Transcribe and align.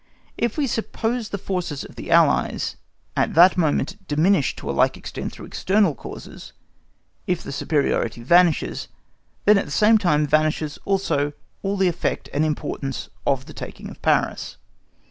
If 0.35 0.57
we 0.57 0.65
suppose 0.65 1.29
the 1.29 1.37
forces 1.37 1.83
of 1.83 1.95
the 1.95 2.09
Allies 2.09 2.75
at 3.15 3.35
that 3.35 3.55
moment 3.55 3.97
diminished 4.07 4.57
to 4.57 4.69
a 4.71 4.73
like 4.73 4.97
extent 4.97 5.31
through 5.31 5.45
external 5.45 5.93
causes;—if 5.93 7.43
the 7.43 7.51
superiority 7.51 8.23
vanishes, 8.23 8.87
then 9.45 9.59
at 9.59 9.65
the 9.65 9.69
same 9.69 9.99
time 9.99 10.25
vanishes 10.25 10.79
also 10.85 11.33
all 11.61 11.77
the 11.77 11.87
effect 11.87 12.29
and 12.33 12.43
importance 12.43 13.09
of 13.27 13.45
the 13.45 13.53
taking 13.53 13.91
of 13.91 14.01
Paris. 14.01 14.57